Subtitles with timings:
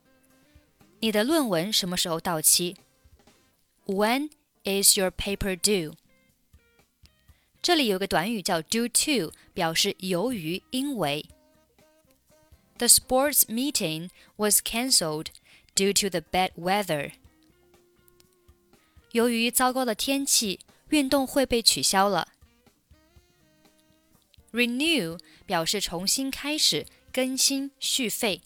[1.03, 2.75] 你的论文什么时候到期？
[3.85, 4.29] When
[4.63, 5.93] is your paper due？
[7.61, 11.25] 这里有个短语叫 due to，表示由于、因为。
[12.77, 15.27] The sports meeting was cancelled
[15.75, 17.11] due to the bad weather。
[19.11, 22.29] 由于糟糕的天气，运动会被取消了。
[24.51, 28.41] Renew 表示重新开始、更新、续费。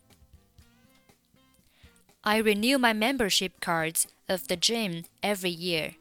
[2.21, 5.95] I renew my membership cards of the gym every year.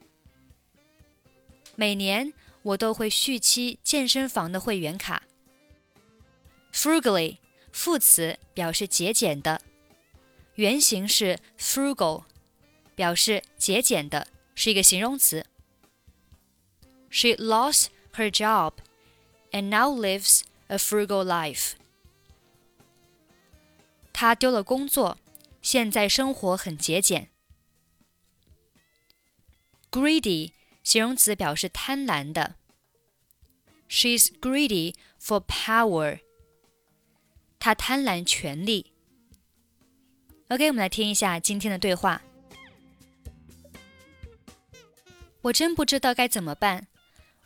[1.74, 2.32] 每年
[2.62, 5.24] 我都会续期健身房的会员卡。
[6.72, 7.38] Frugally
[7.72, 9.60] 副词表示节俭的，
[10.54, 12.24] 原型是 frugal，
[12.94, 15.44] 表示节俭的，是一个形容词。
[17.10, 18.74] She lost her job
[19.50, 21.72] and now lives a frugal life.
[24.12, 25.18] 她丢了工作。
[25.67, 27.29] 现在生活很节俭。
[29.91, 32.55] Greedy 形容词表示贪婪的。
[33.89, 36.21] She's greedy for power。
[37.59, 38.93] 她贪婪权力。
[40.47, 42.21] OK，我们来听一下今天的对话。
[45.41, 46.87] 我真不知道该怎么办。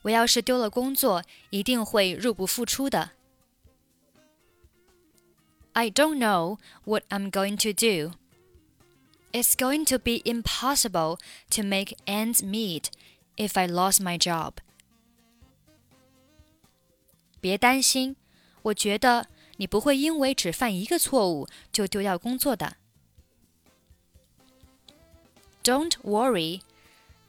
[0.03, 3.13] 我要是丢了工作，一定会入不敷出的。
[5.73, 8.11] I don't know what I'm going to do.
[9.31, 11.17] It's going to be impossible
[11.51, 12.89] to make ends meet
[13.37, 14.55] if I lost my job.
[17.39, 18.17] 别担心，
[18.63, 22.75] 我觉得你不会因为只犯一个错误就丢掉工作的。
[25.63, 26.61] Don't worry,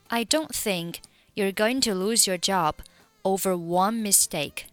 [0.09, 0.97] I don't think
[1.35, 2.77] you're going to lose your job
[3.23, 4.65] over one mistake.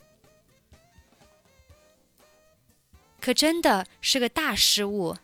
[3.21, 5.17] 可真的是个大失误。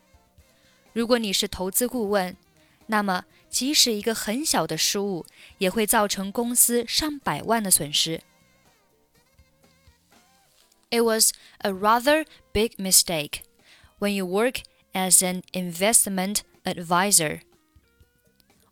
[0.93, 2.37] 如果你是投资顾问，
[2.87, 5.25] 那么即使一个很小的失误，
[5.59, 8.23] 也会造成公司上百万的损失。
[10.91, 13.43] It was a rather big mistake
[14.01, 14.63] when you work
[14.93, 17.43] as an investment advisor.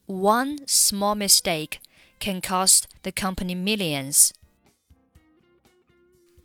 [0.06, 1.79] One small mistake
[2.19, 4.31] can cost the company millions.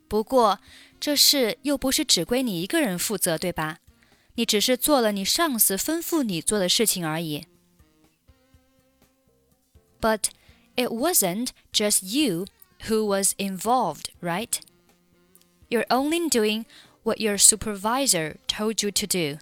[0.06, 0.60] 不过，
[0.99, 3.79] 这事又不是只归你一个人负责，对吧？
[4.35, 7.45] 你只是做了你上司吩咐你做的事情而已。
[10.01, 10.25] But
[10.75, 12.45] it wasn't just you
[12.87, 14.59] who was involved, right?
[15.69, 16.65] You're only doing
[17.03, 19.39] what your supervisor told you to do.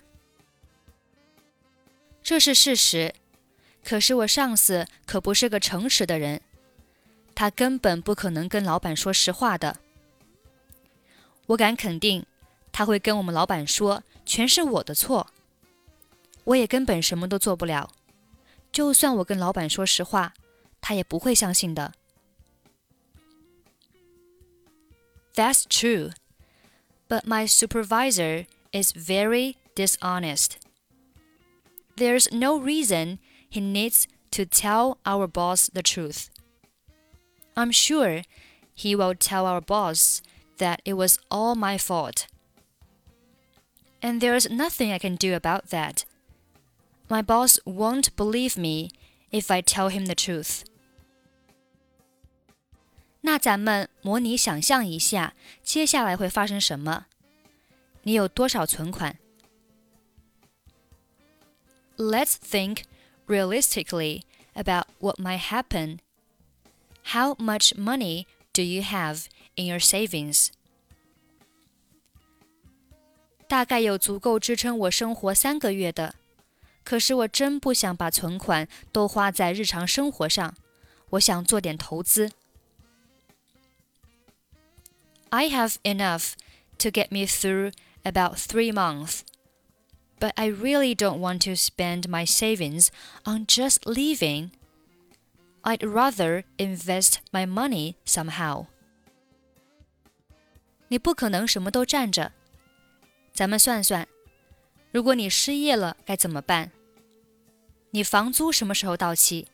[2.24, 3.14] 这是事实，
[3.84, 6.42] 可是我上司可不是个诚实的人，
[7.34, 9.80] 他根本不可能跟老板说实话的。
[11.47, 12.25] 我敢肯定，
[12.71, 15.29] 他会跟我们老板说全是我的错。
[16.45, 17.93] 我也根本什么都做不了。
[18.73, 20.35] 就算我跟老板说实话，
[20.81, 21.93] 他也不会相信的。
[25.35, 26.13] That's true,
[27.09, 30.57] but my supervisor is very dishonest.
[31.97, 33.19] There's no reason
[33.51, 36.27] he needs to tell our boss the truth.
[37.55, 38.25] I'm sure
[38.75, 40.21] he will tell our boss
[40.59, 42.27] that it was all my fault.
[44.01, 46.05] And there's nothing I can do about that.
[47.09, 48.91] My boss won't believe me
[49.31, 50.65] if I tell him the truth.
[53.25, 57.07] 那咱们模拟想象一下，接下来会发生什么？
[58.03, 59.19] 你有多少存款？
[61.97, 62.83] Let's think
[63.29, 64.23] realistically
[64.55, 66.01] about what might happen.
[67.13, 69.27] How much money do you have
[69.57, 70.49] in your savings?
[73.49, 76.15] 大概有足够支撑我生活三个月的，
[76.85, 80.55] 可是我真不想把存款都花在日常生活上，
[81.11, 82.33] 我想做点投资。
[85.29, 86.33] I have enough
[86.79, 89.21] to get me through about three months,
[90.19, 92.89] but I really don't want to spend my savings
[93.25, 94.51] on just living.
[95.63, 98.67] I'd rather invest my money somehow.
[100.89, 102.33] 你不可能什么都占着。
[103.33, 104.07] 咱们算算，
[104.91, 106.71] 如果你失业了该怎么办？
[107.91, 109.49] 你房租什么时候到期？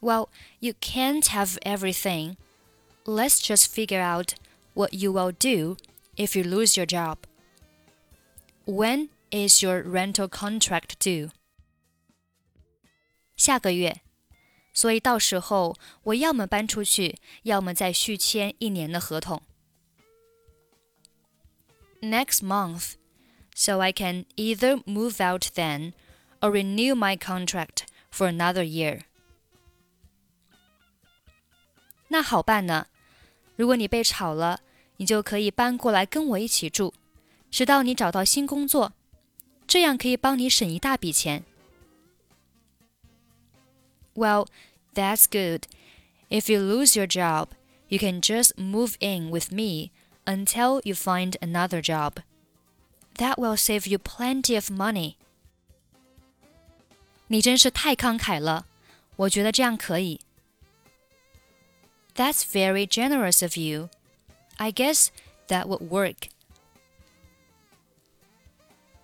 [0.00, 0.28] Well,
[0.60, 2.36] you can't have everything.
[3.04, 4.34] Let's just figure out
[4.74, 5.76] what you will do
[6.16, 7.18] if you lose your job.
[8.64, 11.30] When is your rental contract due?
[13.36, 14.02] 下个月，
[14.76, 19.42] 所以到时候我要么搬出去，要么再续签一年的合同。
[22.00, 22.94] Next month,
[23.54, 25.92] so I can either move out then
[26.40, 29.02] or renew my contract for another year.
[32.08, 32.88] 那好办呢，
[33.56, 34.60] 如果你被炒了，
[34.96, 36.92] 你就可以搬过来跟我一起住，
[37.50, 38.92] 直到你找到新工作，
[39.66, 41.44] 这样可以帮你省一大笔钱。
[44.14, 44.46] well,
[44.96, 45.66] that's good.
[46.30, 47.48] If you lose your job,
[47.88, 49.90] you can just move in with me
[50.26, 52.20] until you find another job.
[53.18, 55.16] That will save you plenty of money.
[57.28, 58.66] 你真是太慷慨了，
[59.16, 60.20] 我觉得这样可以。
[62.14, 63.88] That's very generous of you.
[64.56, 65.08] I guess
[65.48, 66.28] that would work.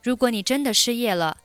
[0.02, 1.38] 如果你真的失业了，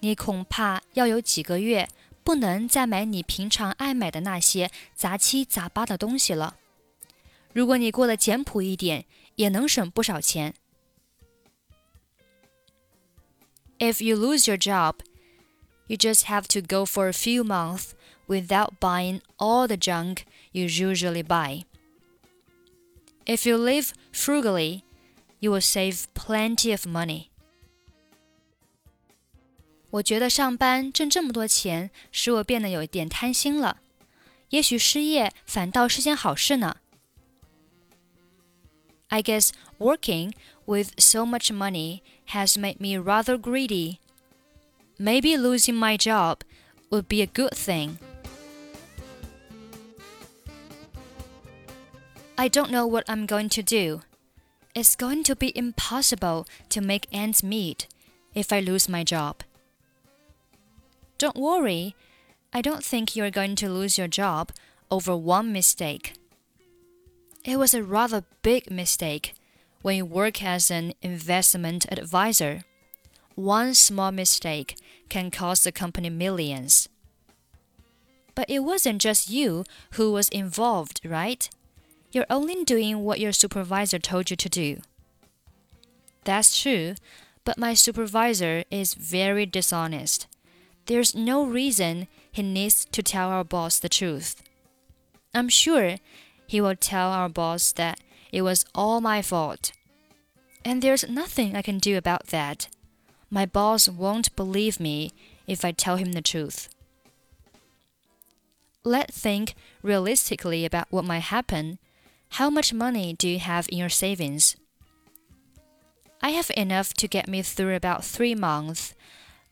[0.00, 1.88] 你恐怕要有几个月
[2.22, 6.56] 不能再买你平常爱买的那些杂七杂八的东西了。
[7.52, 9.06] 如果你过得简朴一点，
[9.36, 10.54] 也能省不少钱。
[13.78, 14.96] If you lose your job,
[15.86, 17.92] you just have to go for a few months
[18.26, 21.64] without buying all the junk you usually buy.
[23.24, 24.82] If you live frugally,
[25.38, 27.30] you will save plenty of money.
[29.93, 33.77] 我觉得上班挣这么多钱，使我变得有一点贪心了。
[34.49, 36.77] 也许失业反倒是件好事呢。
[39.09, 40.33] I guess working
[40.65, 43.97] with so much money has made me rather greedy.
[44.97, 46.39] Maybe losing my job
[46.89, 47.97] would be a good thing.
[52.35, 54.01] I don't know what I'm going to do.
[54.73, 57.85] It's going to be impossible to make ends meet
[58.33, 59.43] if I lose my job.
[61.23, 61.95] Don't worry,
[62.51, 64.51] I don't think you're going to lose your job
[64.91, 66.15] over one mistake.
[67.45, 69.33] It was a rather big mistake
[69.81, 72.65] when you work as an investment advisor.
[73.35, 74.75] One small mistake
[75.07, 76.89] can cost the company millions.
[78.35, 81.49] But it wasn't just you who was involved, right?
[82.11, 84.81] You're only doing what your supervisor told you to do.
[86.25, 86.95] That's true,
[87.45, 90.27] but my supervisor is very dishonest.
[90.85, 94.41] There's no reason he needs to tell our boss the truth.
[95.33, 95.97] I'm sure
[96.45, 97.99] he will tell our boss that
[98.31, 99.71] it was all my fault.
[100.65, 102.67] And there's nothing I can do about that.
[103.29, 105.11] My boss won't believe me
[105.47, 106.69] if I tell him the truth.
[108.83, 111.79] Let's think realistically about what might happen.
[112.31, 114.57] How much money do you have in your savings?
[116.21, 118.93] I have enough to get me through about three months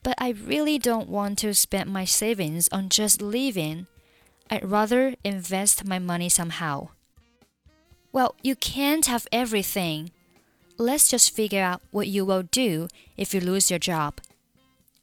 [0.04, 3.88] but I really don't want to spend my savings on just living.
[4.50, 6.90] I'd rather invest my money somehow.
[8.12, 10.12] Well, you can't have everything.
[10.78, 14.20] Let's just figure out what you will do if you lose your job.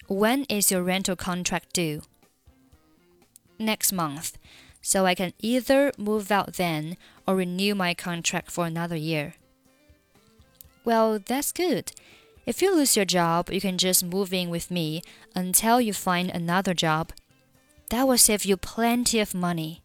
[0.09, 2.03] When is your rental contract due?
[3.59, 4.39] Next month,
[4.83, 9.35] so I can either move out then or renew my contract for another year.
[10.85, 11.93] Well, that's good.
[12.49, 15.03] If you lose your job, you can just move in with me
[15.35, 17.13] until you find another job.
[17.91, 19.83] That will save you plenty of money.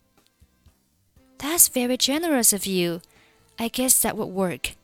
[1.39, 3.01] That's very generous of you.
[3.59, 4.77] I guess that would work.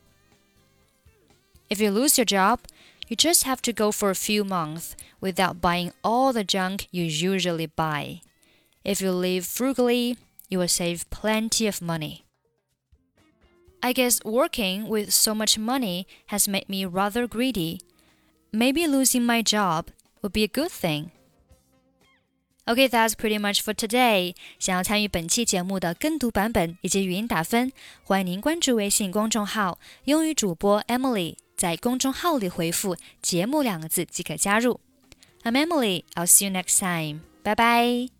[1.69, 2.59] If you lose your job,
[3.07, 7.05] you just have to go for a few months without buying all the junk you
[7.05, 8.19] usually buy.
[8.83, 10.17] If you live frugally,
[10.49, 12.25] you will save plenty of money.
[13.80, 17.80] I guess working with so much money has made me rather greedy.
[18.50, 19.88] Maybe losing my job
[20.22, 21.10] would be a good thing.
[22.66, 24.34] Okay, that's pretty much for today.
[24.58, 27.70] 想要参与本期节目的跟读版本以及语音打分，
[28.04, 34.80] 欢迎您关注微信公众号“英语主播 Emily”，在公众号里回复“节目”两个字即可加入。
[35.42, 36.04] I'm Emily.
[36.14, 37.20] I'll see you next time.
[37.42, 38.17] Bye bye.